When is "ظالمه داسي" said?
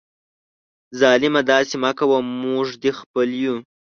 0.99-1.77